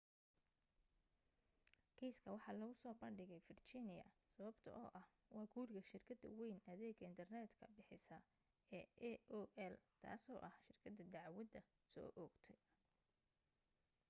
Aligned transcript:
kiiska 1.97 2.29
waxa 2.35 2.51
lagu 2.59 2.73
soo 2.81 2.93
bandhigay 3.01 3.41
virginia 3.49 4.07
sababtoo 4.33 4.83
ah 4.99 5.07
waa 5.35 5.49
guriga 5.53 5.81
shirkada 5.89 6.27
wayn 6.39 6.59
adeega 6.71 7.09
internet 7.11 7.49
ka 7.59 7.65
bixisa 7.75 8.17
ee 8.79 8.85
aol 9.35 9.73
taaso 10.01 10.33
ah 10.49 10.55
shirkada 10.65 11.03
dacdwada 11.13 11.61
soo 11.91 12.09
oogtay 12.21 12.59